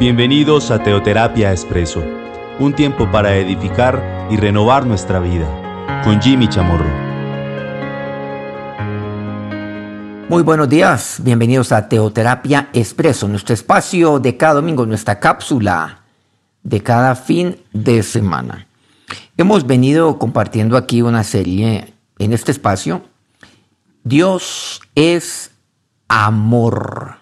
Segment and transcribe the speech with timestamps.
[0.00, 2.04] Bienvenidos a Teoterapia Expreso,
[2.60, 5.48] un tiempo para edificar y renovar nuestra vida,
[6.04, 6.88] con Jimmy Chamorro.
[10.28, 16.04] Muy buenos días, bienvenidos a Teoterapia Expreso, nuestro espacio de cada domingo, nuestra cápsula
[16.62, 18.68] de cada fin de semana.
[19.36, 23.02] Hemos venido compartiendo aquí una serie en este espacio.
[24.04, 25.50] Dios es
[26.06, 27.16] amor.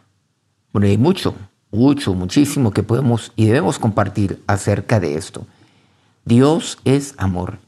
[0.75, 1.35] Bueno, hay mucho,
[1.71, 5.47] mucho, muchísimo que podemos y debemos compartir acerca de esto.
[6.25, 7.59] Dios es amor.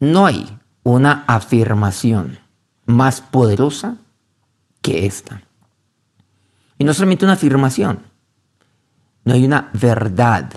[0.00, 2.38] No hay una afirmación
[2.86, 3.96] más poderosa
[4.80, 5.42] que esta.
[6.78, 8.00] Y no solamente una afirmación,
[9.24, 10.50] no hay una verdad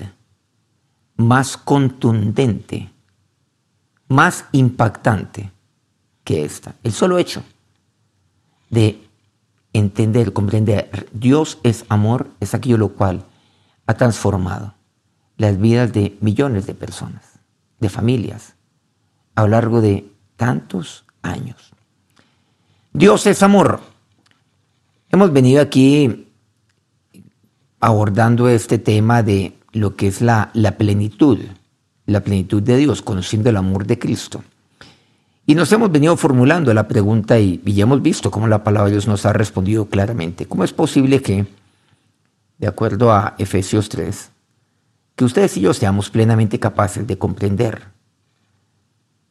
[1.18, 2.92] más contundente,
[4.08, 5.52] más impactante
[6.24, 6.76] que esta.
[6.84, 7.44] El solo hecho
[8.70, 9.05] de
[9.78, 13.26] entender, comprender, Dios es amor, es aquello lo cual
[13.88, 14.74] ha transformado
[15.38, 17.40] las vidas de millones de personas,
[17.80, 18.56] de familias,
[19.36, 21.74] a lo largo de tantos años.
[22.94, 23.82] Dios es amor.
[25.10, 26.30] Hemos venido aquí
[27.82, 31.40] abordando este tema de lo que es la, la plenitud,
[32.06, 34.42] la plenitud de Dios, conociendo el amor de Cristo.
[35.46, 38.94] Y nos hemos venido formulando la pregunta y, ya hemos visto cómo la palabra de
[38.94, 40.48] Dios nos ha respondido claramente.
[40.48, 41.46] ¿Cómo es posible que,
[42.58, 44.32] de acuerdo a Efesios 3,
[45.16, 47.84] que ustedes y yo seamos plenamente capaces de comprender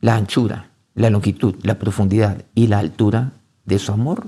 [0.01, 3.33] la anchura, la longitud, la profundidad y la altura
[3.65, 4.27] de su amor?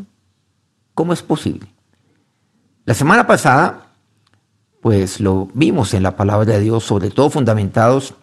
[0.95, 1.69] ¿Cómo es posible?
[2.85, 3.87] La semana pasada
[4.87, 8.15] pues lo vimos en la palabra de Dios, sobre todo fundamentados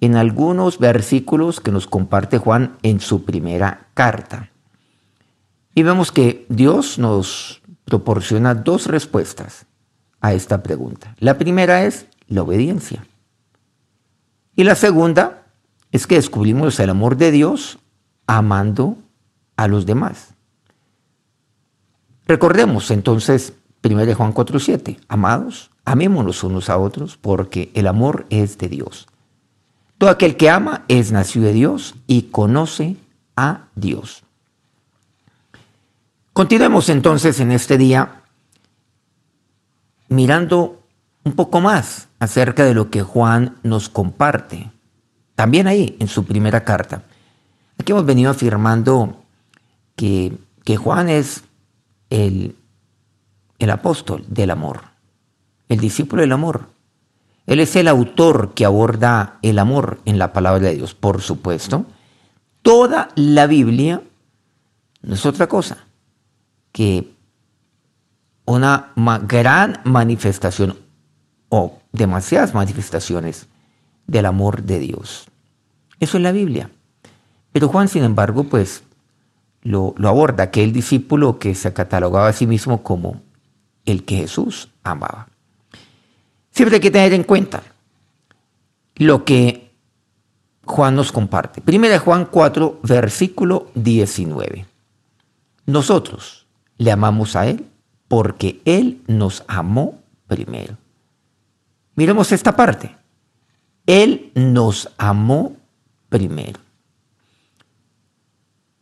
[0.00, 4.50] en algunos versículos que nos comparte Juan en su primera carta.
[5.74, 9.66] Y vemos que Dios nos proporciona dos respuestas
[10.20, 11.14] a esta pregunta.
[11.18, 13.04] La primera es la obediencia.
[14.54, 15.44] Y la segunda
[15.92, 17.78] es que descubrimos el amor de Dios
[18.26, 18.98] amando
[19.56, 20.34] a los demás.
[22.26, 28.68] Recordemos entonces 1 Juan 4:7, amados, Amémonos unos a otros porque el amor es de
[28.68, 29.07] Dios.
[29.98, 32.96] Todo aquel que ama es nacido de Dios y conoce
[33.36, 34.22] a Dios.
[36.32, 38.22] Continuemos entonces en este día
[40.08, 40.80] mirando
[41.24, 44.70] un poco más acerca de lo que Juan nos comparte.
[45.34, 47.02] También ahí en su primera carta.
[47.76, 49.22] Aquí hemos venido afirmando
[49.96, 51.42] que, que Juan es
[52.08, 52.56] el,
[53.58, 54.80] el apóstol del amor
[55.68, 56.68] el discípulo del amor.
[57.48, 61.86] Él es el autor que aborda el amor en la palabra de Dios, por supuesto.
[62.60, 64.02] Toda la Biblia
[65.00, 65.78] no es otra cosa
[66.72, 67.10] que
[68.44, 68.92] una
[69.22, 70.76] gran manifestación
[71.48, 73.46] o demasiadas manifestaciones
[74.06, 75.28] del amor de Dios.
[76.00, 76.70] Eso es la Biblia.
[77.52, 78.82] Pero Juan, sin embargo, pues
[79.62, 83.22] lo, lo aborda, aquel discípulo que se catalogaba a sí mismo como
[83.86, 85.28] el que Jesús amaba.
[86.58, 87.62] Siempre hay que tener en cuenta
[88.96, 89.70] lo que
[90.64, 91.60] Juan nos comparte.
[91.60, 94.66] Primera Juan 4, versículo 19.
[95.66, 97.64] Nosotros le amamos a Él
[98.08, 100.76] porque Él nos amó primero.
[101.94, 102.92] Miremos esta parte.
[103.86, 105.54] Él nos amó
[106.08, 106.58] primero.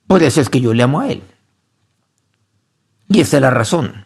[0.07, 1.23] Por eso es que yo le amo a Él.
[3.11, 4.06] Y esa es la razón.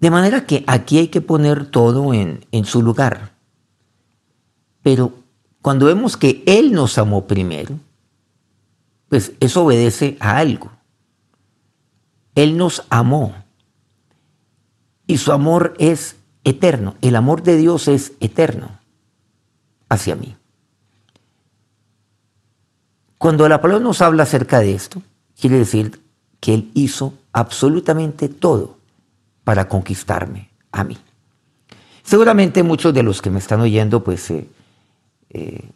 [0.00, 3.32] De manera que aquí hay que poner todo en, en su lugar.
[4.82, 5.12] Pero
[5.60, 7.78] cuando vemos que Él nos amó primero,
[9.08, 10.70] pues eso obedece a algo.
[12.34, 13.34] Él nos amó.
[15.06, 16.94] Y su amor es eterno.
[17.00, 18.78] El amor de Dios es eterno
[19.88, 20.36] hacia mí.
[23.16, 25.02] Cuando la palabra nos habla acerca de esto,
[25.40, 26.00] quiere decir
[26.38, 28.77] que Él hizo absolutamente todo
[29.48, 30.98] para conquistarme a mí.
[32.02, 34.46] Seguramente muchos de los que me están oyendo pues eh,
[35.30, 35.70] eh,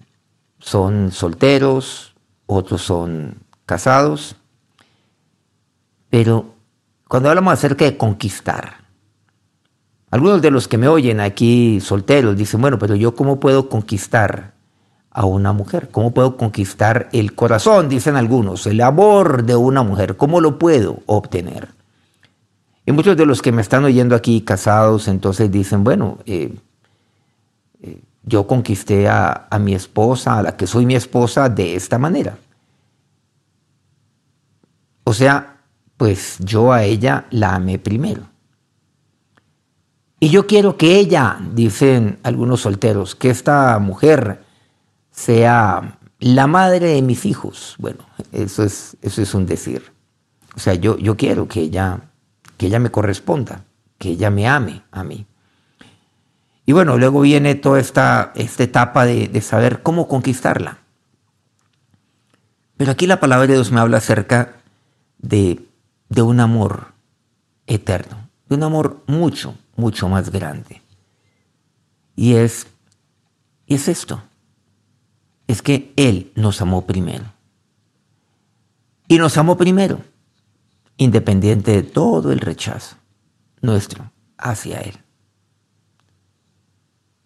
[0.59, 2.13] son solteros,
[2.45, 4.37] otros son casados,
[6.11, 6.55] pero
[7.09, 8.85] cuando hablamos acerca de conquistar,
[10.11, 14.53] algunos de los que me oyen aquí solteros dicen, bueno, pero yo cómo puedo conquistar
[15.11, 15.89] a una mujer?
[15.91, 17.89] ¿Cómo puedo conquistar el corazón?
[17.89, 21.71] Dicen algunos, el amor de una mujer, ¿cómo lo puedo obtener?
[22.85, 26.55] Y muchos de los que me están oyendo aquí casados, entonces dicen, bueno, eh,
[27.81, 31.99] eh, yo conquisté a, a mi esposa, a la que soy mi esposa, de esta
[31.99, 32.39] manera.
[35.05, 35.61] O sea,
[35.97, 38.23] pues yo a ella la amé primero.
[40.19, 44.45] Y yo quiero que ella, dicen algunos solteros, que esta mujer
[45.11, 47.75] sea la madre de mis hijos.
[47.79, 49.93] Bueno, eso es, eso es un decir.
[50.55, 52.12] O sea, yo, yo quiero que ella,
[52.63, 53.65] que ella me corresponda,
[53.99, 55.27] que ella me ame a mí.
[56.65, 60.79] Y bueno, luego viene toda esta, esta etapa de, de saber cómo conquistarla.
[62.77, 64.59] Pero aquí la palabra de Dios me habla acerca
[65.19, 65.67] de,
[66.09, 66.93] de un amor
[67.67, 70.83] eterno, de un amor mucho, mucho más grande.
[72.15, 72.69] Y es,
[73.67, 74.23] y es esto,
[75.49, 77.25] es que Él nos amó primero.
[79.09, 80.01] Y nos amó primero,
[80.97, 82.97] independiente de todo el rechazo
[83.61, 84.99] nuestro hacia Él.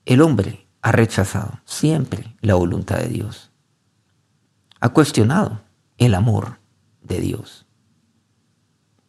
[0.05, 3.51] El hombre ha rechazado siempre la voluntad de Dios.
[4.81, 5.63] Ha cuestionado
[5.99, 6.61] el amor
[7.03, 7.67] de Dios.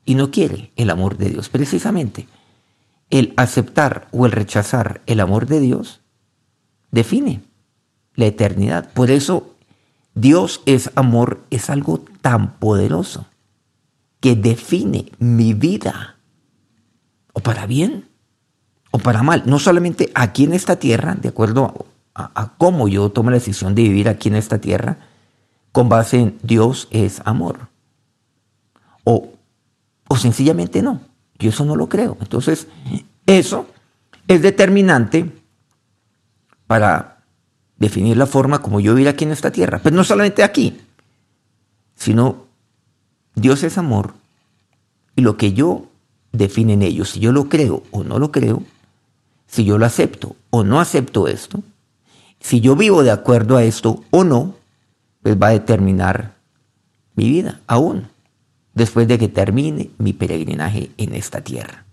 [0.06, 1.50] Y no quiere el amor de Dios.
[1.50, 2.28] Precisamente,
[3.10, 6.02] el aceptar o el rechazar el amor de Dios
[6.92, 7.44] define
[8.16, 8.92] la eternidad.
[8.94, 9.56] Por eso
[10.16, 13.27] Dios es amor, es algo tan poderoso
[14.36, 16.18] define mi vida,
[17.34, 18.10] o para bien
[18.92, 23.30] o para mal, no solamente aquí en esta tierra, de acuerdo a, cómo yo tomo
[23.30, 24.98] la decisión de vivir aquí en esta tierra,
[25.72, 27.68] con base en Dios es amor.
[29.04, 29.34] O,
[30.08, 31.02] o sencillamente no,
[31.38, 32.18] yo eso no lo creo.
[32.22, 32.68] Entonces,
[33.28, 33.68] eso
[34.28, 35.32] es determinante
[36.66, 37.20] para
[37.78, 39.80] definir la forma como yo vivir aquí en esta tierra.
[39.84, 40.82] Pero no solamente aquí,
[41.94, 42.47] sino
[43.38, 44.16] Dios es amor
[45.16, 45.86] y lo que yo
[46.32, 48.64] define en ello, si yo lo creo o no lo creo,
[49.46, 51.62] si yo lo acepto o no acepto esto,
[52.40, 54.56] si yo vivo de acuerdo a esto o no,
[55.22, 56.34] pues va a determinar
[57.16, 58.08] mi vida, aún
[58.74, 61.86] después de que termine mi peregrinaje en esta tierra.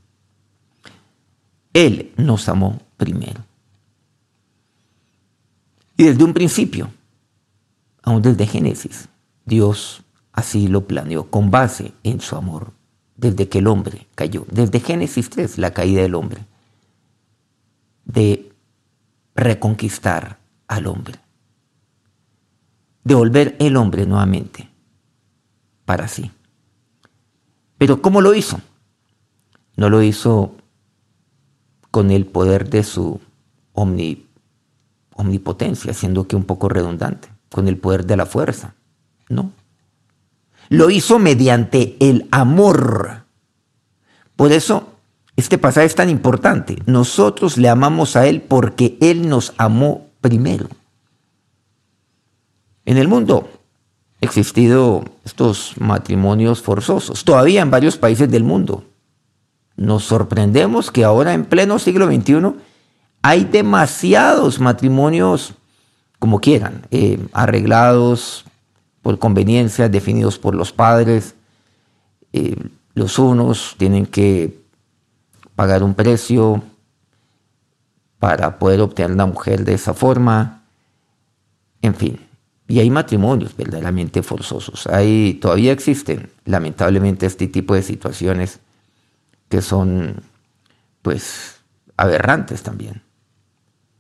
[1.75, 3.45] Él nos amó primero.
[5.99, 6.91] Y desde un principio,
[8.03, 9.09] aún desde Génesis,
[9.45, 10.04] Dios
[10.35, 12.75] así lo planeó con base en su amor,
[13.17, 16.45] desde que el hombre cayó, desde Génesis 3, la caída del hombre,
[18.05, 18.53] de
[19.35, 21.19] reconquistar al hombre,
[23.05, 24.69] de volver el hombre nuevamente
[25.85, 26.33] para sí.
[27.79, 28.61] Pero ¿cómo lo hizo?
[29.77, 30.57] No lo hizo
[31.91, 33.21] con el poder de su
[33.73, 38.75] omnipotencia, siendo que un poco redundante, con el poder de la fuerza.
[39.29, 39.53] No.
[40.69, 43.25] Lo hizo mediante el amor.
[44.37, 44.95] Por eso
[45.37, 46.77] este pasaje es tan importante.
[46.87, 50.69] Nosotros le amamos a Él porque Él nos amó primero.
[52.85, 53.49] En el mundo
[54.21, 58.85] han existido estos matrimonios forzosos, todavía en varios países del mundo.
[59.77, 62.55] Nos sorprendemos que ahora en pleno siglo XXI
[63.23, 65.55] hay demasiados matrimonios,
[66.19, 68.45] como quieran, eh, arreglados
[69.05, 71.35] por conveniencia, definidos por los padres.
[72.33, 72.57] Eh,
[72.95, 74.59] los unos tienen que
[75.55, 76.65] pagar un precio
[78.19, 80.65] para poder obtener una mujer de esa forma.
[81.83, 82.19] En fin,
[82.67, 84.87] y hay matrimonios verdaderamente forzosos.
[84.87, 88.59] Hay, todavía existen, lamentablemente, este tipo de situaciones
[89.51, 90.23] que son,
[91.03, 91.57] pues,
[91.99, 93.03] aberrantes también,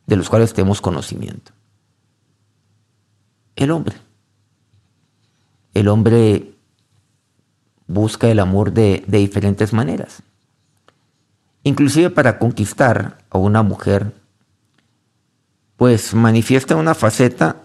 [0.06, 1.52] de los cuales tenemos conocimiento.
[3.54, 4.03] El hombre.
[5.74, 6.52] El hombre
[7.86, 10.22] busca el amor de, diferentes maneras.
[11.62, 14.12] Inclusive para conquistar a una mujer,
[15.76, 17.56] pues manifiesta una faceta,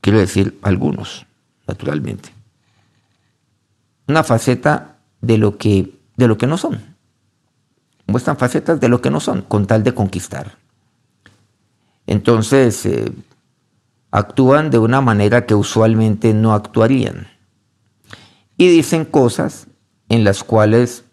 [0.00, 1.26] quiero decir, algunos,
[1.66, 2.30] naturalmente.
[4.08, 6.92] Una faceta de lo que, de lo que no son
[8.06, 10.58] muestran facetas de lo que no son, con tal de conquistar.
[12.06, 13.12] Entonces, eh,
[14.10, 17.28] actúan de una manera que usualmente no actuarían.
[18.56, 19.66] Y dicen cosas
[20.08, 21.04] en las cuales,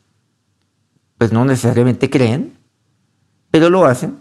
[1.17, 2.58] pues no necesariamente creen,
[3.51, 4.19] pero lo hacen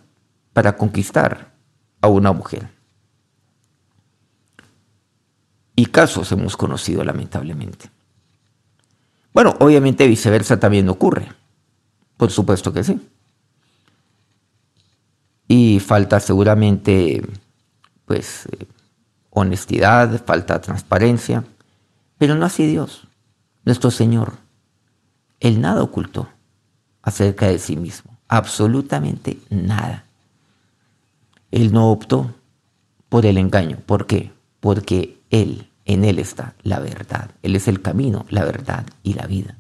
[0.52, 1.52] para conquistar
[2.00, 2.70] a una mujer.
[5.75, 7.90] Y casos hemos conocido lamentablemente.
[9.32, 11.28] Bueno, obviamente viceversa también ocurre.
[12.16, 13.00] Por supuesto que sí.
[15.46, 17.22] Y falta seguramente,
[18.04, 18.66] pues, eh,
[19.30, 21.44] honestidad, falta transparencia,
[22.18, 23.07] pero no así Dios,
[23.64, 24.34] nuestro Señor.
[25.40, 26.28] Él nada ocultó
[27.02, 30.04] acerca de sí mismo, absolutamente nada.
[31.50, 32.34] Él no optó
[33.08, 33.78] por el engaño.
[33.86, 34.32] ¿Por qué?
[34.60, 37.30] Porque Él, en Él está la verdad.
[37.42, 39.56] Él es el camino, la verdad y la vida.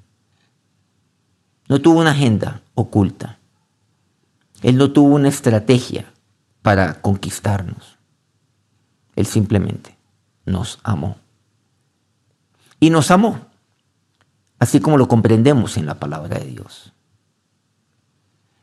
[1.68, 3.38] No tuvo una agenda oculta.
[4.62, 6.12] Él no tuvo una estrategia
[6.62, 7.98] para conquistarnos.
[9.16, 9.96] Él simplemente
[10.44, 11.16] nos amó.
[12.80, 13.40] Y nos amó,
[14.58, 16.92] así como lo comprendemos en la palabra de Dios.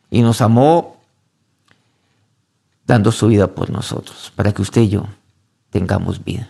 [0.10, 0.98] Y nos amó
[2.86, 5.06] dando su vida por nosotros, para que usted y yo
[5.70, 6.50] tengamos vida.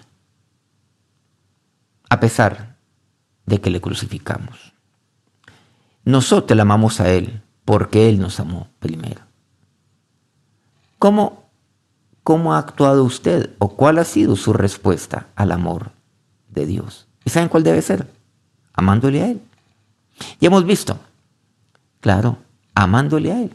[2.10, 2.76] A pesar
[3.46, 4.74] de que le crucificamos.
[6.04, 9.22] Nosotros le amamos a Él porque Él nos amó primero.
[11.00, 11.44] ¿Cómo,
[12.24, 15.92] ¿Cómo ha actuado usted o cuál ha sido su respuesta al amor
[16.50, 17.08] de Dios?
[17.24, 18.15] ¿Y saben cuál debe ser?
[18.76, 19.42] Amándole a Él.
[20.40, 21.00] Y hemos visto,
[22.02, 22.38] claro,
[22.74, 23.52] amándole a Él.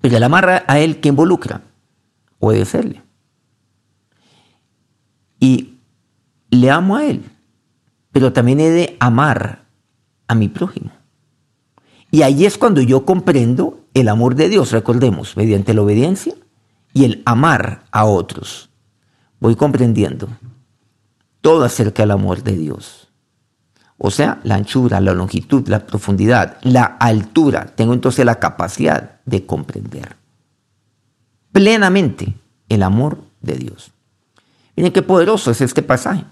[0.00, 1.62] Pero el amar a Él que involucra,
[2.38, 3.02] obedecerle.
[5.40, 5.74] Y
[6.50, 7.24] le amo a Él,
[8.12, 9.64] pero también he de amar
[10.28, 10.90] a mi prójimo.
[12.10, 16.34] Y ahí es cuando yo comprendo el amor de Dios, recordemos, mediante la obediencia
[16.92, 18.70] y el amar a otros.
[19.40, 20.28] Voy comprendiendo
[21.40, 23.05] todo acerca del amor de Dios.
[23.98, 27.66] O sea, la anchura, la longitud, la profundidad, la altura.
[27.74, 30.16] Tengo entonces la capacidad de comprender
[31.56, 32.34] plenamente
[32.68, 33.90] el amor de Dios.
[34.76, 36.24] Miren qué poderoso es este pasaje.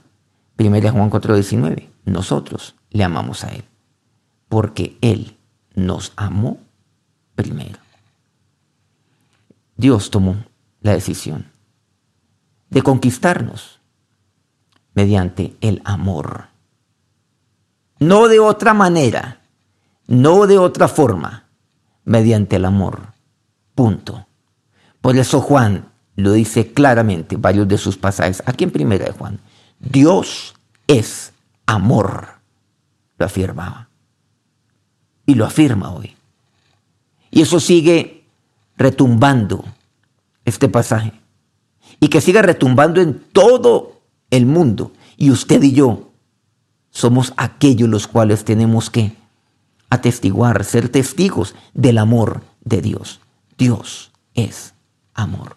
[0.59, 1.89] 1 Juan 4:19.
[2.05, 3.65] Nosotros le amamos a Él
[4.49, 5.39] porque Él
[5.75, 6.59] nos amó
[7.35, 7.79] primero.
[9.77, 10.37] Dios tomó
[10.83, 11.47] la decisión
[12.69, 13.81] de conquistarnos
[14.95, 16.49] mediante el amor.
[18.05, 19.41] No de otra manera,
[20.07, 21.49] no de otra forma,
[22.05, 23.15] mediante el amor.
[23.75, 24.27] Punto.
[25.01, 29.41] Por eso Juan lo dice claramente, varios de sus pasajes, aquí en primera de Juan.
[29.79, 30.55] Dios
[30.87, 31.33] es
[31.65, 32.29] amor,
[33.17, 33.89] lo afirmaba
[35.25, 36.15] y lo afirma hoy.
[37.31, 38.25] Y eso sigue
[38.77, 39.65] retumbando
[40.45, 41.13] este pasaje.
[42.01, 44.93] Y que siga retumbando en todo el mundo.
[45.17, 46.04] Y usted y yo
[46.95, 49.17] somos aquellos los cuales tenemos que
[49.91, 53.21] atestiguar, ser testigos del amor de Dios.
[53.59, 54.75] Dios es
[55.13, 55.57] amor.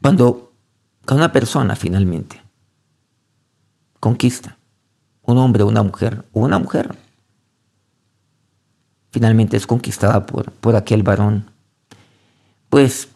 [0.00, 0.52] Cuando
[1.10, 2.40] una persona finalmente
[3.98, 4.58] conquista
[5.22, 6.96] un hombre, una mujer, o una mujer,
[9.10, 11.50] finalmente es conquistada por, por aquel varón,
[12.70, 13.08] pues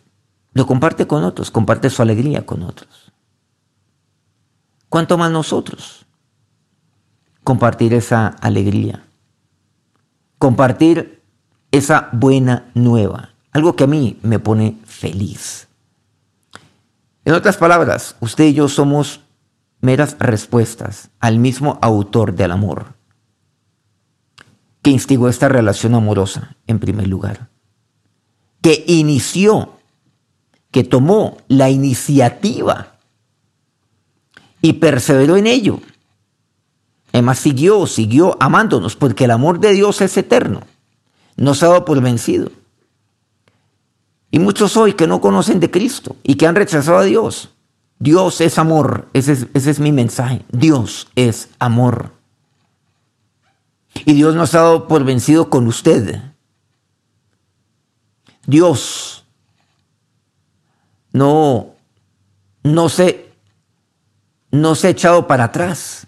[0.52, 3.01] lo comparte con otros, comparte su alegría con otros.
[4.92, 6.04] ¿Cuánto más nosotros?
[7.44, 9.02] Compartir esa alegría,
[10.36, 11.22] compartir
[11.70, 15.66] esa buena nueva, algo que a mí me pone feliz.
[17.24, 19.22] En otras palabras, usted y yo somos
[19.80, 22.92] meras respuestas al mismo autor del amor,
[24.82, 27.48] que instigó esta relación amorosa en primer lugar,
[28.60, 29.72] que inició,
[30.70, 32.91] que tomó la iniciativa
[34.62, 35.80] y perseveró en ello.
[37.12, 40.62] Además siguió, siguió amándonos, porque el amor de Dios es eterno,
[41.36, 42.50] no se ha dado por vencido.
[44.30, 47.50] Y muchos hoy que no conocen de Cristo y que han rechazado a Dios,
[47.98, 50.42] Dios es amor, ese es, mi mensaje.
[50.50, 52.12] Dios es amor.
[54.06, 56.20] Y Dios no ha dado por vencido con usted.
[58.46, 59.24] Dios
[61.12, 61.74] no,
[62.64, 63.21] no se,
[64.52, 66.06] no se ha echado para atrás.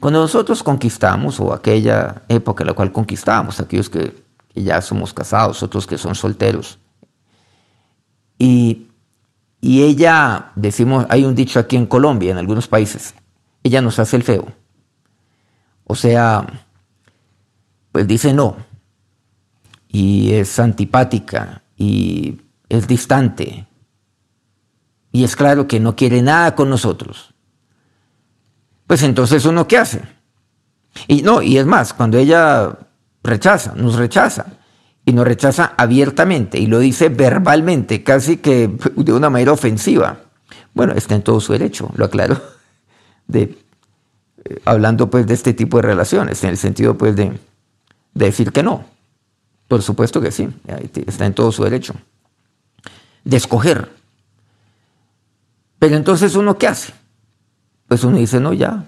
[0.00, 4.14] Cuando nosotros conquistamos, o aquella época en la cual conquistamos, aquellos que,
[4.54, 6.78] que ya somos casados, otros que son solteros,
[8.38, 8.86] y
[9.60, 13.14] y ella, decimos, hay un dicho aquí en Colombia, en algunos países,
[13.64, 14.46] ella nos hace el feo.
[15.84, 16.46] O sea,
[17.90, 18.56] pues dice no.
[19.88, 23.66] Y es antipática y es distante.
[25.10, 27.34] Y es claro que no quiere nada con nosotros.
[28.86, 30.02] Pues entonces uno qué hace?
[31.08, 32.78] Y no, y es más, cuando ella
[33.22, 34.46] rechaza, nos rechaza,
[35.04, 40.18] y nos rechaza abiertamente y lo dice verbalmente, casi que de una manera ofensiva.
[40.74, 42.42] Bueno, está en todo su derecho, lo aclaro,
[43.28, 43.56] de,
[44.44, 47.38] eh, hablando pues de este tipo de relaciones, en el sentido pues de,
[48.14, 48.84] de decir que no.
[49.68, 50.48] Por supuesto que sí,
[51.06, 51.94] está en todo su derecho.
[53.24, 53.90] De escoger.
[55.78, 56.92] Pero entonces uno qué hace?
[57.88, 58.86] Pues uno dice, no, ya,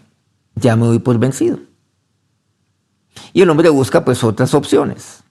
[0.55, 1.61] ya me doy por vencido.
[3.33, 5.23] Y el hombre busca pues otras opciones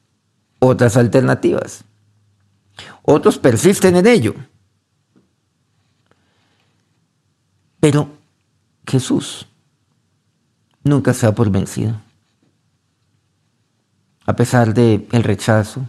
[0.59, 1.83] otras alternativas.
[3.03, 4.35] Otros persisten en ello.
[7.79, 8.09] Pero
[8.85, 9.47] Jesús
[10.83, 12.01] nunca se ha por vencido.
[14.25, 15.85] a pesar de el rechazo,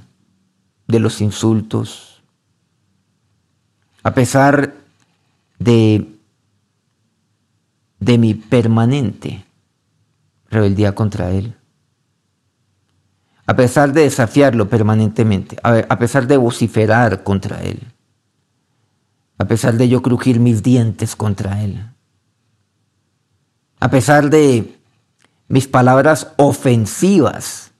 [0.87, 2.23] de los insultos,
[4.05, 4.75] a pesar
[5.59, 6.07] de,
[8.01, 9.45] de mi permanente
[10.51, 11.57] rebeldía contra Él,
[13.47, 17.81] a pesar de desafiarlo permanentemente, a pesar de vociferar contra Él,
[19.39, 21.85] a pesar de yo crujir mis dientes contra Él,
[23.81, 24.79] a pesar de
[25.49, 27.73] mis palabras ofensivas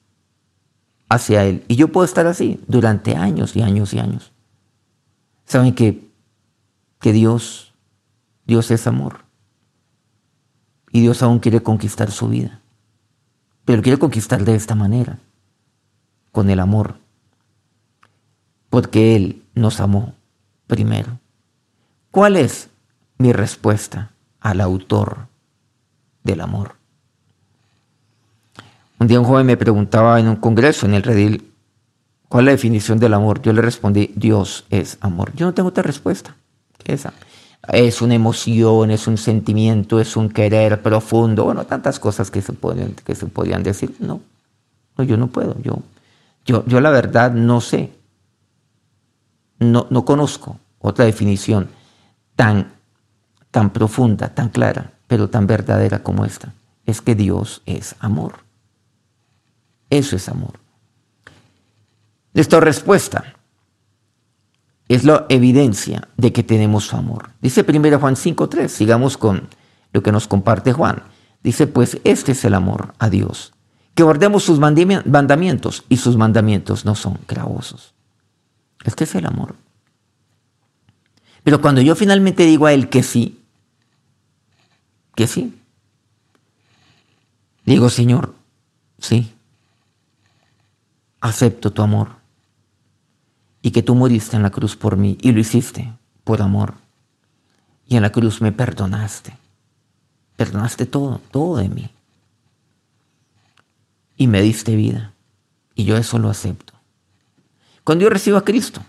[1.09, 1.65] hacia Él.
[1.69, 4.33] Y yo puedo estar así durante años y años y años.
[5.45, 6.11] Saben que,
[7.01, 7.75] que Dios,
[8.47, 9.28] Dios es amor.
[10.93, 12.61] Y Dios aún quiere conquistar su vida.
[13.65, 15.19] Pero quiere conquistar de esta manera,
[16.33, 16.97] con el amor.
[18.71, 20.15] Porque Él nos amó
[20.67, 21.19] primero.
[22.11, 22.71] ¿Cuál es
[23.19, 25.27] mi respuesta al autor
[26.25, 26.77] del amor?
[28.99, 31.53] Un día un joven me preguntaba en un congreso en el redil,
[32.29, 33.41] ¿cuál es la definición del amor?
[33.43, 35.33] Yo le respondí, Dios es amor.
[35.35, 36.35] Yo no tengo otra respuesta.
[36.85, 37.13] Esa.
[37.67, 42.53] Es una emoción, es un sentimiento, es un querer profundo, bueno, tantas cosas que se,
[42.53, 43.95] pueden, que se podían decir.
[43.99, 44.21] No,
[44.97, 45.57] no, yo no puedo.
[45.63, 45.79] Yo,
[46.47, 47.93] yo, yo la verdad no sé.
[49.59, 51.69] No, no conozco otra definición
[52.37, 52.73] tan,
[53.51, 56.55] tan profunda, tan clara, pero tan verdadera como esta.
[56.87, 58.37] Es que Dios es amor.
[59.91, 60.61] Eso es amor.
[62.35, 63.35] Esta respuesta
[64.89, 67.31] es la evidencia de que tenemos su amor.
[67.41, 69.49] Dice 1 Juan 5.3, sigamos con
[69.93, 71.03] lo que nos comparte Juan.
[71.43, 73.53] Dice, pues este es el amor a Dios,
[73.95, 77.95] que guardemos sus mandamientos y sus mandamientos no son gravosos.
[78.85, 79.57] Este es el amor.
[81.45, 83.41] Pero cuando yo finalmente digo a Él que sí,
[85.15, 85.59] que sí,
[87.65, 88.35] digo, Señor,
[88.99, 89.33] sí,
[91.21, 92.19] acepto tu amor
[93.63, 95.93] y que tú moriste en la cruz por mí y lo hiciste
[96.25, 96.75] por amor.
[97.87, 99.37] Y en la cruz me perdonaste.
[100.37, 101.91] Perdonaste todo, todo de mí.
[104.17, 105.15] Y me diste vida.
[105.75, 106.75] Y yo eso lo acepto.
[107.85, 108.83] Cuando yo recibo a Cristo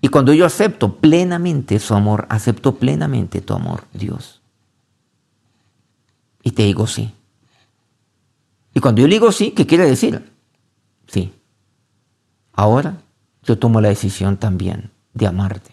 [0.00, 4.40] y cuando yo acepto plenamente su amor, acepto plenamente tu amor, Dios.
[6.42, 7.12] Y te digo sí.
[8.74, 10.32] Y cuando yo digo sí, ¿qué quiere decir?
[11.06, 11.32] Sí.
[12.52, 13.00] Ahora
[13.48, 15.70] yo tomo la decisión también de amarte,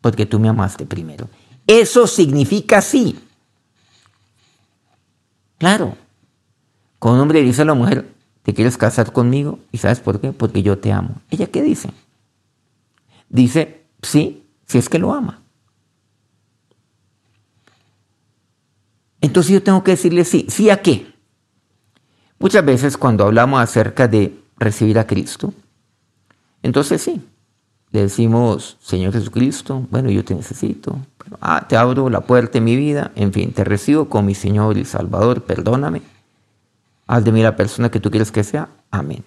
[0.00, 1.28] porque tú me amaste primero.
[1.66, 3.18] Eso significa sí.
[5.58, 5.96] Claro.
[7.00, 8.08] Cuando un hombre dice a la mujer,
[8.44, 9.58] ¿te quieres casar conmigo?
[9.72, 10.32] ¿Y sabes por qué?
[10.32, 11.16] Porque yo te amo.
[11.30, 11.90] ¿Ella qué dice?
[13.28, 15.42] Dice, sí, si es que lo ama.
[19.20, 20.46] Entonces yo tengo que decirle sí.
[20.48, 21.12] ¿Sí a qué?
[22.38, 25.52] Muchas veces cuando hablamos acerca de recibir a Cristo,
[26.64, 27.22] entonces sí,
[27.92, 30.98] le decimos, Señor Jesucristo, bueno, yo te necesito,
[31.42, 34.78] ah, te abro la puerta de mi vida, en fin, te recibo como mi Señor
[34.78, 36.00] y Salvador, perdóname,
[37.06, 39.22] haz de mí la persona que tú quieres que sea, amén.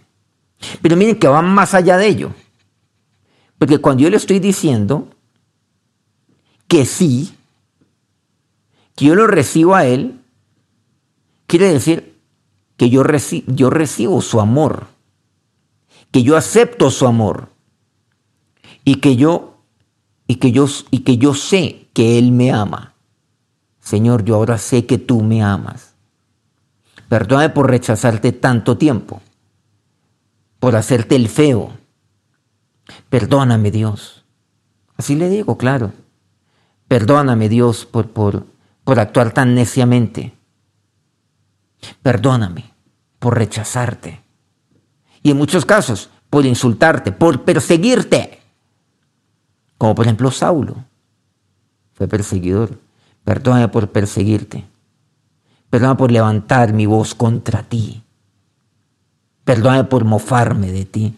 [0.81, 2.31] Pero miren que va más allá de ello,
[3.59, 5.07] porque cuando yo le estoy diciendo
[6.67, 7.35] que sí,
[8.95, 10.19] que yo lo recibo a Él,
[11.45, 12.17] quiere decir
[12.77, 14.96] que yo recibo su amor
[16.11, 17.49] que yo acepto su amor
[18.83, 19.57] y que yo
[20.27, 22.93] y que yo y que yo sé que él me ama.
[23.79, 25.95] Señor, yo ahora sé que tú me amas.
[27.07, 29.21] Perdóname por rechazarte tanto tiempo,
[30.59, 31.71] por hacerte el feo.
[33.09, 34.25] Perdóname, Dios.
[34.97, 35.93] Así le digo, claro.
[36.87, 38.45] Perdóname, Dios, por, por,
[38.83, 40.33] por actuar tan neciamente.
[42.01, 42.73] Perdóname
[43.19, 44.26] por rechazarte
[45.27, 48.39] y en muchos casos por insultarte, por perseguirte.
[49.77, 50.85] Como por ejemplo Saulo
[51.95, 52.79] fue perseguidor.
[53.25, 54.63] Perdóname por perseguirte.
[55.69, 58.03] Perdóname por levantar mi voz contra ti.
[59.43, 61.13] Perdóname por mofarme de ti.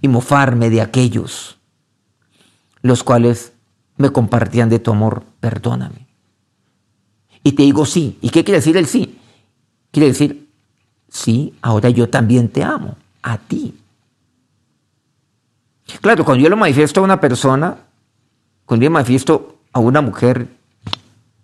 [0.00, 1.58] Y mofarme de aquellos
[2.80, 3.52] los cuales
[3.98, 5.24] me compartían de tu amor.
[5.40, 6.06] Perdóname.
[7.44, 8.16] Y te digo sí.
[8.22, 9.18] ¿Y qué quiere decir el sí?
[9.90, 10.39] Quiere decir,
[11.10, 13.76] sí, ahora yo también te amo, a ti.
[16.00, 17.76] Claro, cuando yo lo manifiesto a una persona,
[18.64, 20.48] cuando yo manifiesto a una mujer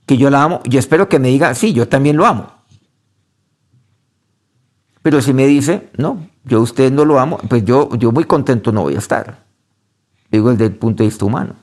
[0.06, 2.52] que yo la amo, yo espero que me diga, sí, yo también lo amo.
[5.02, 8.72] Pero si me dice, no, yo usted no lo amo, pues yo, yo muy contento
[8.72, 9.44] no voy a estar.
[10.30, 11.54] Digo desde el punto de vista humano.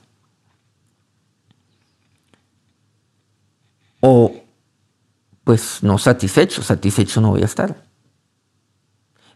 [4.00, 4.32] O,
[5.42, 7.83] pues no satisfecho, satisfecho no voy a estar.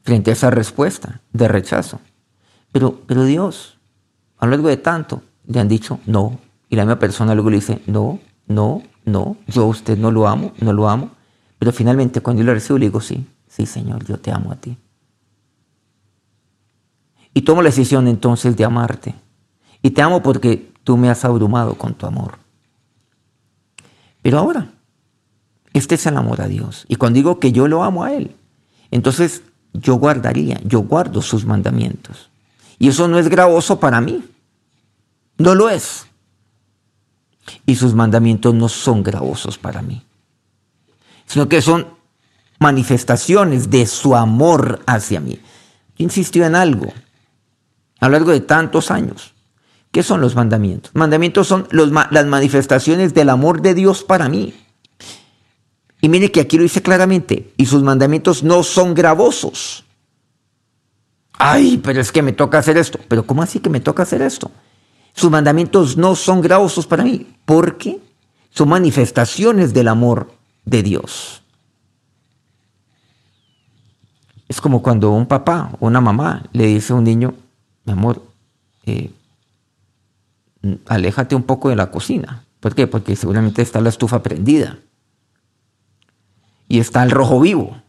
[0.09, 2.01] Frente a esa respuesta de rechazo.
[2.73, 3.77] Pero, pero Dios,
[4.39, 6.39] a lo largo de tanto, le han dicho no.
[6.71, 10.27] Y la misma persona luego le dice no, no, no, yo a usted no lo
[10.27, 11.11] amo, no lo amo.
[11.59, 14.57] Pero finalmente cuando yo lo recibo le digo sí, sí Señor, yo te amo a
[14.57, 14.79] ti.
[17.35, 19.15] Y tomo la decisión entonces de amarte.
[19.83, 22.39] Y te amo porque tú me has abrumado con tu amor.
[24.23, 24.71] Pero ahora,
[25.75, 26.87] este es el amor a Dios.
[26.89, 28.35] Y cuando digo que yo lo amo a Él,
[28.91, 32.31] entonces yo guardaría, yo guardo sus mandamientos.
[32.79, 34.25] Y eso no es gravoso para mí.
[35.37, 36.07] No lo es.
[37.67, 40.03] Y sus mandamientos no son gravosos para mí.
[41.27, 41.89] Sino que son
[42.59, 45.41] manifestaciones de su amor hacia mí.
[45.97, 46.93] Insistió en algo
[48.01, 49.35] a lo largo de tantos años.
[49.91, 50.91] ¿Qué son los mandamientos?
[50.95, 54.55] Mandamientos son las manifestaciones del amor de Dios para mí.
[56.01, 59.85] Y mire que aquí lo dice claramente, y sus mandamientos no son gravosos.
[61.33, 62.99] Ay, pero es que me toca hacer esto.
[63.09, 64.51] Pero ¿cómo así que me toca hacer esto?
[65.15, 68.01] Sus mandamientos no son gravosos para mí, porque
[68.51, 70.33] son manifestaciones del amor
[70.65, 71.43] de Dios.
[74.49, 77.35] Es como cuando un papá o una mamá le dice a un niño,
[77.85, 78.23] mi amor,
[78.87, 79.11] eh,
[80.87, 82.45] aléjate un poco de la cocina.
[82.61, 82.87] ¿Por qué?
[82.87, 84.79] Porque seguramente está la estufa prendida.
[86.69, 87.83] Y está el rojo vivo.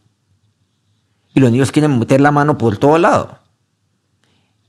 [1.34, 3.38] Y los niños quieren meter la mano por todo lado.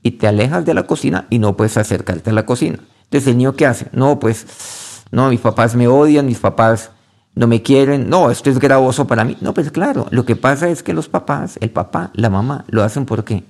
[0.02, 2.78] Y te alejas de la cocina y no puedes acercarte a la cocina.
[3.04, 3.88] Entonces el niño qué hace?
[3.92, 6.90] No, pues, no, mis papás me odian, mis papás
[7.34, 8.08] no me quieren.
[8.08, 9.36] No, esto es gravoso para mí.
[9.40, 12.82] No, pues claro, lo que pasa es que los papás, el papá, la mamá, lo
[12.82, 13.44] hacen porque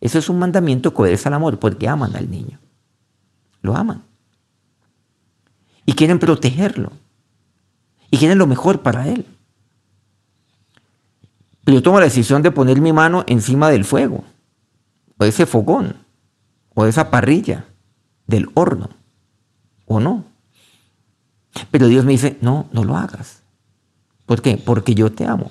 [0.00, 2.58] eso es un mandamiento que al amor, porque aman al niño.
[3.62, 4.02] Lo aman.
[5.84, 6.92] Y quieren protegerlo.
[8.10, 9.26] Y quieren lo mejor para él.
[11.66, 14.22] Pero yo tomo la decisión de poner mi mano encima del fuego,
[15.18, 15.96] o ese fogón,
[16.74, 17.64] o esa parrilla,
[18.28, 18.90] del horno,
[19.84, 20.24] o no.
[21.72, 23.42] Pero Dios me dice, no, no lo hagas.
[24.26, 24.62] ¿Por qué?
[24.64, 25.50] Porque yo te amo.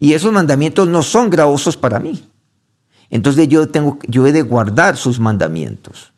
[0.00, 2.28] Y esos mandamientos no son gravosos para mí.
[3.08, 6.12] Entonces yo, tengo, yo he de guardar sus mandamientos.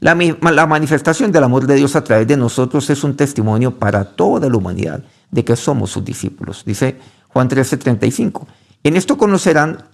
[0.00, 4.02] La, la, manifestación del amor de Dios a través de nosotros es un testimonio para
[4.02, 6.64] toda la humanidad de que somos sus discípulos.
[6.64, 6.96] Dice
[7.28, 8.46] Juan 13:35.
[8.84, 9.84] En esto conocerán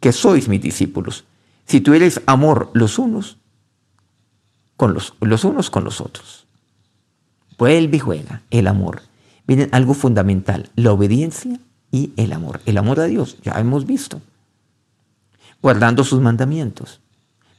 [0.00, 1.24] que sois mis discípulos,
[1.66, 3.36] si tuvierais amor los unos
[4.76, 6.46] con los, los unos con los otros.
[7.58, 9.02] Vuelve y juega el amor.
[9.46, 12.60] Miren algo fundamental, la obediencia y el amor.
[12.64, 14.22] El amor a Dios, ya hemos visto
[15.62, 17.00] guardando sus mandamientos.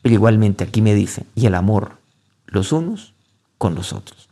[0.02, 1.98] Pero igualmente aquí me dice, y el amor
[2.48, 3.13] los unos
[3.58, 4.30] con los otros.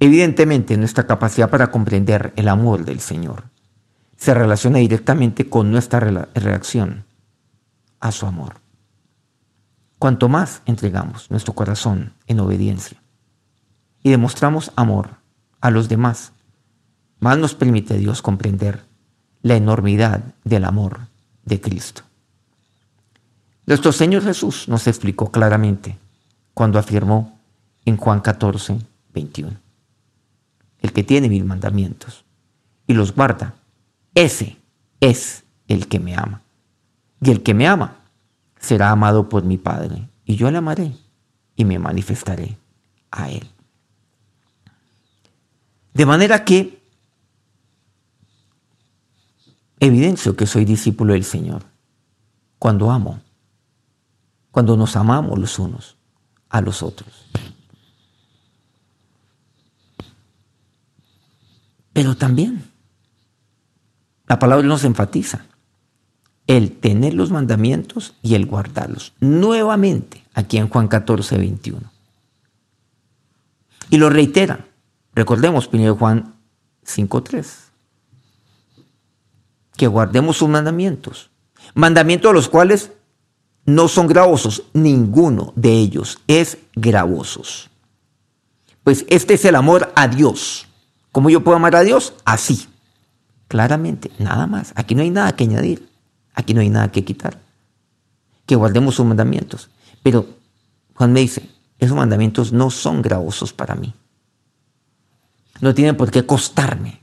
[0.00, 3.44] Evidentemente nuestra capacidad para comprender el amor del Señor
[4.16, 6.00] se relaciona directamente con nuestra
[6.34, 7.04] reacción
[8.00, 8.60] a su amor.
[9.98, 13.02] Cuanto más entregamos nuestro corazón en obediencia
[14.02, 15.10] y demostramos amor
[15.60, 16.32] a los demás,
[17.18, 18.84] más nos permite Dios comprender
[19.42, 21.08] la enormidad del amor
[21.44, 22.02] de Cristo.
[23.66, 25.98] Nuestro Señor Jesús nos explicó claramente
[26.54, 27.38] cuando afirmó
[27.84, 28.78] en Juan 14,
[29.12, 29.56] 21, el
[30.98, 32.24] que tiene mis mandamientos
[32.88, 33.54] y los guarda,
[34.16, 34.56] ese
[34.98, 36.42] es el que me ama.
[37.20, 37.98] Y el que me ama
[38.58, 40.92] será amado por mi Padre, y yo le amaré
[41.54, 42.58] y me manifestaré
[43.12, 43.48] a él.
[45.94, 46.82] De manera que
[49.78, 51.62] evidencio que soy discípulo del Señor
[52.58, 53.20] cuando amo
[54.50, 55.96] cuando nos amamos los unos
[56.48, 57.28] a los otros.
[61.98, 62.62] Pero también
[64.28, 65.46] la palabra nos enfatiza
[66.46, 69.14] el tener los mandamientos y el guardarlos.
[69.18, 71.90] Nuevamente, aquí en Juan 14, 21.
[73.90, 74.64] Y lo reitera.
[75.12, 76.36] Recordemos primero Juan
[76.86, 77.44] 5.3.
[79.76, 81.30] Que guardemos sus mandamientos.
[81.74, 82.92] Mandamientos los cuales
[83.64, 87.70] no son gravosos, ninguno de ellos es gravosos.
[88.84, 90.67] Pues este es el amor a Dios.
[91.12, 92.14] ¿Cómo yo puedo amar a Dios?
[92.24, 92.68] Así.
[93.48, 94.72] Claramente, nada más.
[94.76, 95.88] Aquí no hay nada que añadir.
[96.34, 97.40] Aquí no hay nada que quitar.
[98.46, 99.70] Que guardemos sus mandamientos.
[100.02, 100.26] Pero
[100.94, 103.94] Juan me dice, esos mandamientos no son gravosos para mí.
[105.60, 107.00] No tienen por qué costarme.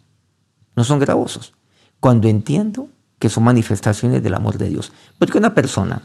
[0.76, 1.54] No son gravosos.
[2.00, 2.90] Cuando entiendo
[3.20, 4.92] que son manifestaciones del amor de Dios.
[5.18, 6.02] Porque una persona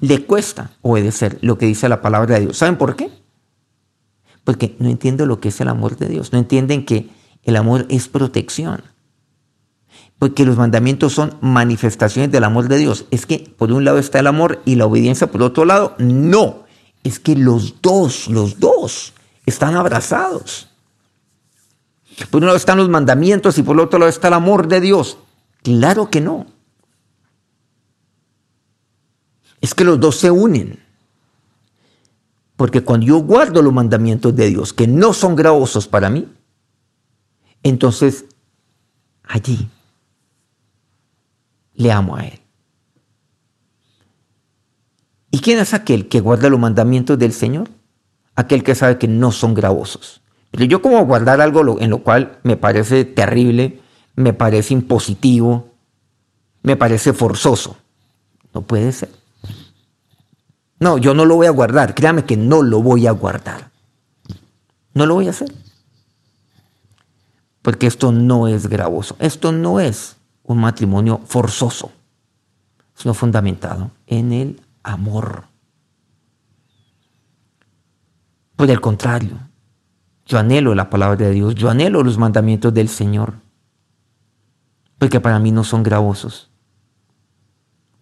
[0.00, 2.58] le cuesta obedecer lo que dice la palabra de Dios.
[2.58, 3.10] ¿Saben por qué?
[4.44, 6.32] Porque no entiendo lo que es el amor de Dios.
[6.32, 7.10] No entienden que
[7.44, 8.82] el amor es protección.
[10.18, 13.06] Porque los mandamientos son manifestaciones del amor de Dios.
[13.10, 15.94] Es que por un lado está el amor y la obediencia por otro lado.
[15.98, 16.64] No,
[17.02, 19.12] es que los dos, los dos
[19.44, 20.68] están abrazados.
[22.30, 25.18] Por un lado están los mandamientos y por otro lado está el amor de Dios.
[25.62, 26.46] Claro que no.
[29.60, 30.78] Es que los dos se unen.
[32.56, 36.28] Porque cuando yo guardo los mandamientos de Dios, que no son gravosos para mí,
[37.64, 38.26] entonces
[39.24, 39.68] allí
[41.74, 42.40] le amo a Él.
[45.32, 47.68] ¿Y quién es aquel que guarda los mandamientos del Señor?
[48.36, 50.20] Aquel que sabe que no son gravosos.
[50.52, 53.80] Pero yo como guardar algo en lo cual me parece terrible,
[54.14, 55.70] me parece impositivo,
[56.62, 57.76] me parece forzoso.
[58.52, 59.10] No puede ser.
[60.78, 61.94] No, yo no lo voy a guardar.
[61.94, 63.70] Créame que no lo voy a guardar.
[64.92, 65.52] No lo voy a hacer.
[67.64, 69.16] Porque esto no es gravoso.
[69.20, 71.92] Esto no es un matrimonio forzoso,
[72.94, 75.44] sino fundamentado en el amor.
[78.54, 79.38] Por el contrario,
[80.26, 83.32] yo anhelo la palabra de Dios, yo anhelo los mandamientos del Señor,
[84.98, 86.50] porque para mí no son gravosos,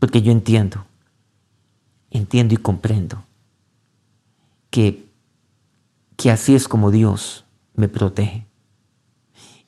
[0.00, 0.84] porque yo entiendo,
[2.10, 3.22] entiendo y comprendo
[4.70, 5.06] que,
[6.16, 7.44] que así es como Dios
[7.76, 8.48] me protege.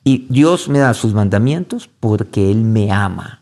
[0.07, 3.41] Y Dios me da sus mandamientos porque Él me ama.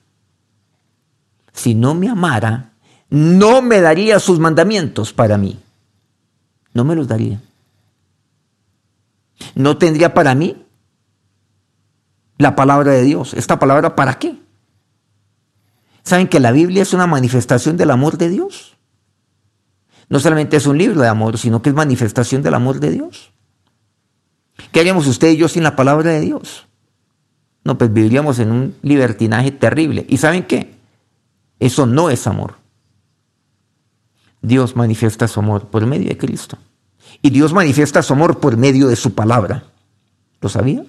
[1.52, 2.72] Si no me amara,
[3.10, 5.60] no me daría sus mandamientos para mí.
[6.74, 7.42] No me los daría.
[9.56, 10.66] No tendría para mí
[12.38, 13.34] la palabra de Dios.
[13.34, 14.40] ¿Esta palabra para qué?
[16.02, 18.78] ¿Saben que la Biblia es una manifestación del amor de Dios?
[20.08, 23.33] No solamente es un libro de amor, sino que es manifestación del amor de Dios.
[24.72, 26.68] ¿Qué haríamos usted y yo sin la palabra de Dios?
[27.64, 30.06] No, pues viviríamos en un libertinaje terrible.
[30.10, 30.76] ¿Y saben qué?
[31.60, 32.56] Eso no es amor.
[34.42, 36.58] Dios manifiesta su amor por medio de Cristo.
[37.22, 39.64] Y Dios manifiesta su amor por medio de su palabra.
[40.42, 40.84] ¿Lo sabía?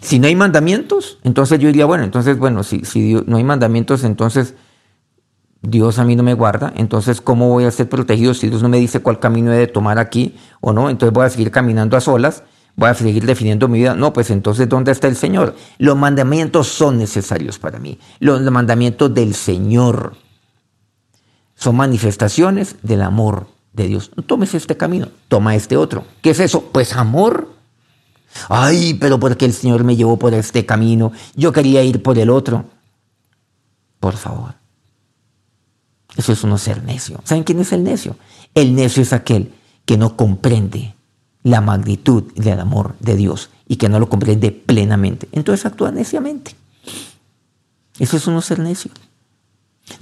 [0.00, 4.04] Si no hay mandamientos, entonces yo diría, bueno, entonces, bueno, si, si no hay mandamientos,
[4.04, 4.54] entonces
[5.66, 8.68] Dios a mí no me guarda, entonces ¿cómo voy a ser protegido si Dios no
[8.68, 10.90] me dice cuál camino he de tomar aquí o no?
[10.90, 12.42] Entonces voy a seguir caminando a solas,
[12.76, 13.94] voy a seguir definiendo mi vida.
[13.94, 15.56] No, pues entonces ¿dónde está el Señor?
[15.78, 20.16] Los mandamientos son necesarios para mí, los mandamientos del Señor.
[21.54, 24.10] Son manifestaciones del amor de Dios.
[24.16, 26.04] No tomes este camino, toma este otro.
[26.20, 26.62] ¿Qué es eso?
[26.72, 27.48] Pues amor.
[28.50, 32.28] Ay, pero porque el Señor me llevó por este camino, yo quería ir por el
[32.28, 32.66] otro.
[33.98, 34.56] Por favor.
[36.16, 37.20] Eso es uno ser necio.
[37.24, 38.16] ¿Saben quién es el necio?
[38.54, 39.52] El necio es aquel
[39.84, 40.94] que no comprende
[41.42, 45.28] la magnitud del amor de Dios y que no lo comprende plenamente.
[45.32, 46.54] Entonces actúa neciamente.
[47.98, 48.90] Eso es uno ser necio.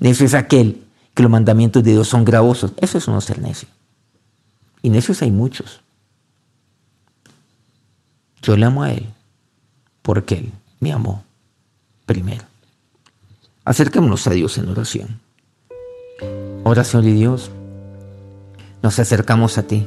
[0.00, 2.72] Necio es aquel que los mandamientos de Dios son gravosos.
[2.78, 3.68] Eso es no ser necio.
[4.82, 5.80] Y necios hay muchos.
[8.42, 9.08] Yo le amo a Él
[10.02, 11.24] porque Él me amó
[12.06, 12.44] primero.
[13.64, 15.21] Acerquémonos a Dios en oración.
[16.64, 17.50] Oración de Dios,
[18.84, 19.84] nos acercamos a ti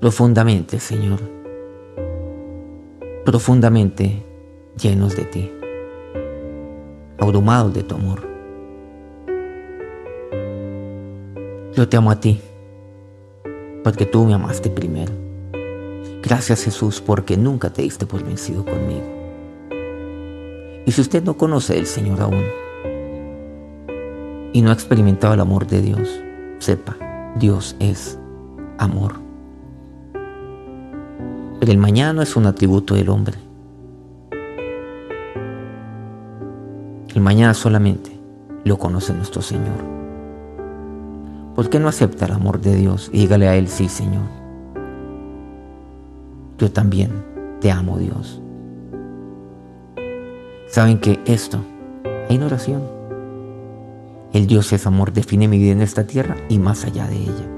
[0.00, 1.20] profundamente, Señor,
[3.24, 4.26] profundamente
[4.76, 5.52] llenos de ti,
[7.20, 8.26] abrumados de tu amor.
[11.76, 12.40] Yo te amo a ti,
[13.84, 15.12] porque tú me amaste primero.
[16.24, 19.06] Gracias Jesús, porque nunca te diste por vencido conmigo.
[20.84, 22.61] Y si usted no conoce al Señor aún
[24.52, 26.20] y no ha experimentado el amor de Dios,
[26.58, 26.96] sepa,
[27.36, 28.18] Dios es
[28.78, 29.14] amor.
[31.58, 33.36] Pero el mañana es un atributo del hombre.
[37.14, 38.10] El mañana solamente
[38.64, 39.92] lo conoce nuestro Señor.
[41.54, 43.10] ¿Por qué no acepta el amor de Dios?
[43.12, 44.24] Y dígale a Él, sí, Señor.
[46.58, 47.10] Yo también
[47.60, 48.40] te amo, Dios.
[50.68, 51.58] Saben que esto
[52.28, 53.01] hay una oración.
[54.32, 57.48] El Dios es amor, define mi vida en esta tierra y más allá de ella.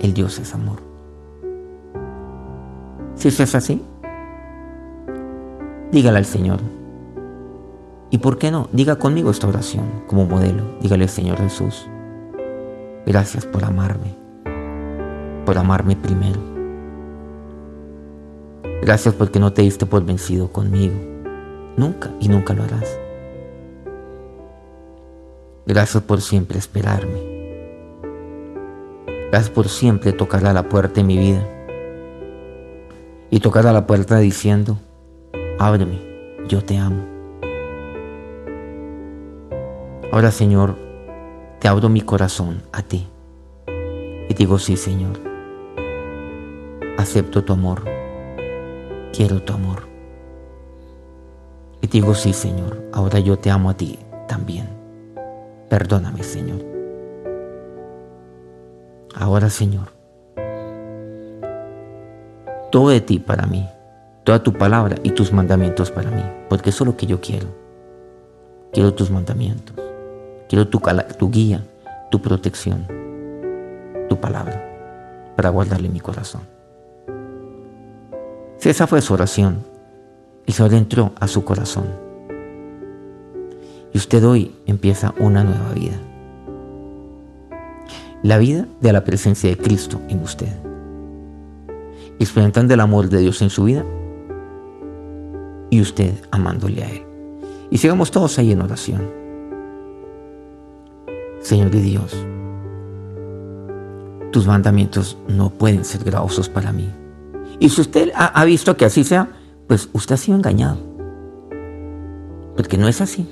[0.00, 0.80] El Dios es amor.
[3.14, 3.82] Si eso es así,
[5.92, 6.60] dígale al Señor.
[8.10, 8.68] ¿Y por qué no?
[8.72, 10.62] Diga conmigo esta oración como modelo.
[10.80, 11.88] Dígale, Señor Jesús,
[13.06, 14.16] Gracias por amarme,
[15.44, 16.40] por amarme primero.
[18.82, 20.96] Gracias porque no te diste por vencido conmigo.
[21.76, 23.05] Nunca y nunca lo harás.
[25.66, 27.36] Gracias por siempre esperarme.
[29.30, 31.44] Gracias por siempre tocar a la puerta de mi vida.
[33.28, 34.78] y tocar a la puerta diciendo,
[35.58, 35.98] ábreme,
[36.48, 37.04] yo te amo.
[40.12, 40.76] Ahora Señor,
[41.58, 43.08] te abro mi corazón a ti
[44.28, 45.18] y digo, sí Señor,
[46.96, 47.82] acepto tu amor,
[49.12, 49.88] quiero tu amor.
[51.82, 53.98] Y digo, sí Señor, ahora yo te amo a ti
[54.28, 54.75] también.
[55.68, 56.64] Perdóname Señor.
[59.14, 59.88] Ahora Señor,
[62.70, 63.66] todo de ti para mí,
[64.24, 67.48] toda tu palabra y tus mandamientos para mí, porque eso es lo que yo quiero.
[68.72, 69.74] Quiero tus mandamientos,
[70.48, 70.80] quiero tu,
[71.30, 71.64] guía,
[72.10, 72.86] tu protección,
[74.08, 74.62] tu palabra,
[75.34, 76.42] para guardarle mi corazón.
[78.58, 79.64] Si esa fue su oración,
[80.46, 82.05] el Señor entró a su corazón.
[83.96, 85.98] Y usted hoy empieza una nueva vida.
[88.22, 90.52] La vida de la presencia de Cristo en usted
[92.18, 93.86] experimentando el amor de Dios en su vida
[95.70, 97.06] y usted amándole a Él.
[97.70, 99.00] Y sigamos todos ahí en oración.
[101.40, 102.14] Señor de Dios,
[104.30, 106.92] tus mandamientos no pueden ser gravosos para mí.
[107.60, 109.30] Y si usted ha, visto que así sea,
[109.66, 110.76] pues usted ha sido engañado.
[112.56, 113.26] Porque no es así.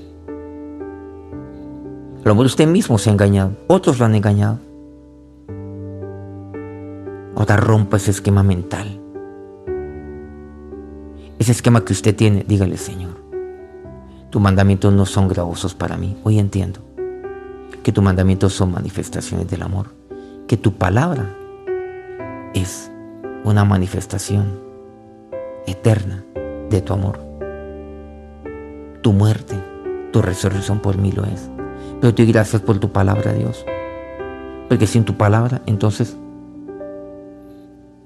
[2.24, 4.58] A lo mejor usted mismo se ha engañado, otros lo han engañado.
[7.37, 8.98] Ahora rompa ese esquema mental.
[11.38, 13.20] Ese esquema que usted tiene, dígale, Señor,
[14.30, 16.16] tus mandamientos no son gravosos para mí.
[16.24, 16.80] Hoy entiendo
[17.82, 19.88] que tus mandamientos son manifestaciones del amor,
[20.48, 21.28] que tu palabra
[22.54, 22.90] es
[23.44, 24.60] una manifestación
[25.66, 26.24] eterna
[26.70, 27.20] de tu amor.
[29.02, 29.56] Tu muerte,
[30.10, 31.50] tu resurrección por mí lo es.
[32.00, 33.64] Pero te doy gracias por tu palabra, Dios.
[34.68, 36.16] Porque sin tu palabra, entonces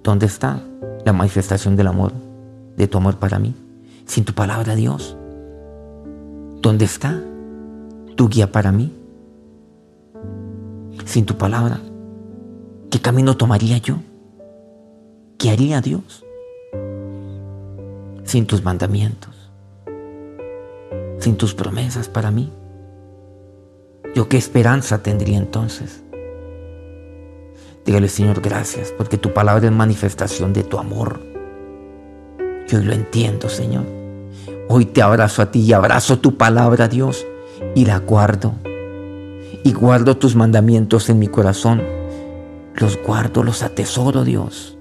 [0.08, 0.62] ¿Dónde está
[1.04, 2.12] la manifestación del amor,
[2.78, 3.54] de tu amor para mí?
[4.06, 5.18] Sin tu palabra, Dios.
[6.62, 7.20] ¿Dónde está
[8.16, 8.90] tu guía para mí?
[11.04, 11.78] Sin tu palabra,
[12.90, 13.96] ¿qué camino tomaría yo?
[15.36, 16.24] ¿Qué haría Dios?
[18.24, 19.50] Sin tus mandamientos,
[21.18, 22.50] sin tus promesas para mí.
[24.18, 26.02] ¿Yo qué esperanza tendría entonces?
[27.86, 31.20] Dígale, Señor, gracias, porque tu palabra es manifestación de tu amor.
[32.66, 33.84] Yo lo entiendo, Señor.
[34.68, 37.24] Hoy te abrazo a ti y abrazo tu palabra, Dios,
[37.76, 38.54] y la guardo.
[39.62, 41.80] Y guardo tus mandamientos en mi corazón.
[42.74, 44.76] Los guardo, los atesoro, Dios.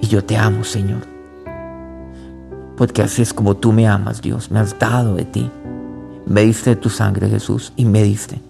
[0.00, 1.11] Y yo te amo, Señor.
[2.76, 4.50] Porque así es como tú me amas, Dios.
[4.50, 5.50] Me has dado de ti.
[6.26, 8.40] Me diste de tu sangre, Jesús, y me diste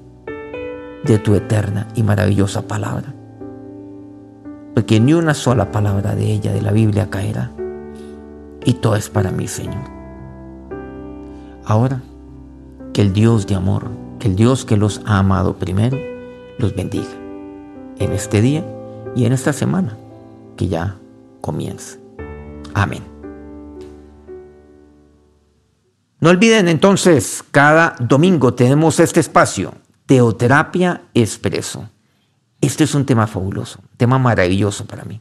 [1.04, 3.14] de tu eterna y maravillosa palabra.
[4.74, 7.50] Porque ni una sola palabra de ella, de la Biblia, caerá.
[8.64, 9.82] Y todo es para mí, Señor.
[11.64, 12.00] Ahora,
[12.92, 15.98] que el Dios de amor, que el Dios que los ha amado primero,
[16.58, 17.10] los bendiga
[17.98, 18.64] en este día
[19.14, 19.96] y en esta semana
[20.56, 20.96] que ya
[21.40, 21.98] comienza.
[22.74, 23.11] Amén.
[26.22, 29.74] No olviden entonces, cada domingo tenemos este espacio
[30.06, 31.90] Teoterapia expreso.
[32.60, 35.20] Este es un tema fabuloso, tema maravilloso para mí.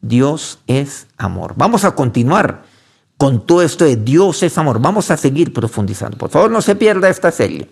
[0.00, 1.54] Dios es amor.
[1.56, 2.64] Vamos a continuar
[3.16, 4.80] con todo esto de Dios es amor.
[4.80, 6.18] Vamos a seguir profundizando.
[6.18, 7.70] Por favor, no se pierda esta serie.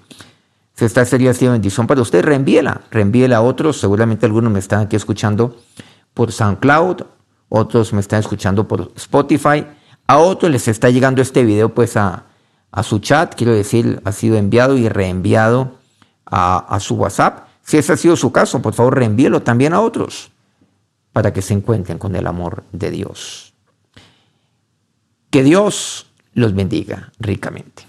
[0.77, 2.83] Si esta serie ha sido bendición para usted, reenvíela.
[2.93, 3.81] Reenvíela a otros.
[3.81, 5.57] Seguramente algunos me están aquí escuchando
[6.15, 7.03] por SoundCloud,
[7.49, 9.67] otros me están escuchando por Spotify.
[10.07, 12.27] A otros les está llegando este video pues a,
[12.71, 13.35] a su chat.
[13.35, 15.79] Quiero decir, ha sido enviado y reenviado
[16.25, 17.49] a, su WhatsApp.
[17.63, 20.31] Si ese ha sido su caso, por favor reenvíelo también a otros
[21.13, 23.53] para que se encuentren con el amor de Dios.
[25.31, 27.88] Que Dios los bendiga ricamente.